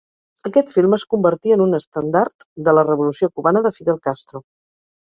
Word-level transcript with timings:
Aquest 0.49 0.71
film 0.77 0.95
es 0.97 1.05
convertí 1.15 1.53
en 1.57 1.63
un 1.67 1.79
estendard 1.81 2.49
de 2.69 2.77
la 2.79 2.87
Revolució 2.91 3.33
Cubana 3.39 3.65
de 3.69 3.79
Fidel 3.79 4.03
Castro. 4.11 4.45